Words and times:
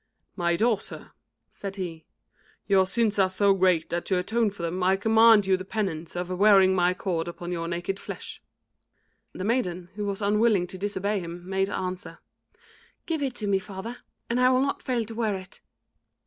"My 0.35 0.55
daughter," 0.55 1.11
said 1.51 1.75
he, 1.75 2.05
"your 2.65 2.87
sins 2.87 3.19
are 3.19 3.29
so 3.29 3.53
great 3.53 3.89
that 3.89 4.03
to 4.05 4.17
atone 4.17 4.49
for 4.49 4.63
them 4.63 4.81
I 4.81 4.95
command 4.95 5.45
you 5.45 5.57
the 5.57 5.63
penance 5.63 6.15
of 6.15 6.31
wearing 6.31 6.73
my 6.73 6.95
cord 6.95 7.27
upon 7.27 7.51
your 7.51 7.67
naked 7.67 7.99
flesh." 7.99 8.41
The 9.33 9.43
maiden, 9.43 9.89
who 9.93 10.05
was 10.07 10.19
unwilling 10.23 10.65
to 10.65 10.79
disobey 10.79 11.19
him, 11.19 11.47
made 11.47 11.69
answer 11.69 12.17
"Give 13.05 13.21
it 13.21 13.35
to 13.35 13.45
me, 13.47 13.59
father, 13.59 13.97
and 14.27 14.39
I 14.39 14.49
will 14.49 14.61
not 14.61 14.81
fail 14.81 15.05
to 15.05 15.13
wear 15.13 15.35
it." 15.35 15.61